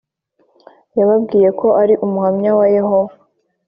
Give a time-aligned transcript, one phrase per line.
[0.97, 3.15] Yababwiye ko ari Umuhamya wa yehova